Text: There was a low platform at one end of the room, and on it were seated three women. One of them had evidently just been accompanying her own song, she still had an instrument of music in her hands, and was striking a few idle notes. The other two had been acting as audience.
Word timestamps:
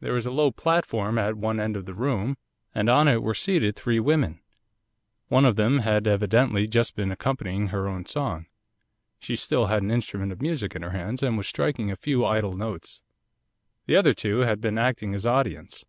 There 0.00 0.12
was 0.12 0.26
a 0.26 0.30
low 0.30 0.50
platform 0.50 1.16
at 1.16 1.38
one 1.38 1.58
end 1.58 1.74
of 1.74 1.86
the 1.86 1.94
room, 1.94 2.36
and 2.74 2.90
on 2.90 3.08
it 3.08 3.22
were 3.22 3.32
seated 3.32 3.74
three 3.74 3.98
women. 3.98 4.42
One 5.28 5.46
of 5.46 5.56
them 5.56 5.78
had 5.78 6.06
evidently 6.06 6.66
just 6.66 6.94
been 6.94 7.10
accompanying 7.10 7.68
her 7.68 7.88
own 7.88 8.04
song, 8.04 8.44
she 9.18 9.36
still 9.36 9.68
had 9.68 9.82
an 9.82 9.90
instrument 9.90 10.32
of 10.32 10.42
music 10.42 10.76
in 10.76 10.82
her 10.82 10.90
hands, 10.90 11.22
and 11.22 11.38
was 11.38 11.48
striking 11.48 11.90
a 11.90 11.96
few 11.96 12.26
idle 12.26 12.52
notes. 12.52 13.00
The 13.86 13.96
other 13.96 14.12
two 14.12 14.40
had 14.40 14.60
been 14.60 14.76
acting 14.76 15.14
as 15.14 15.24
audience. 15.24 15.82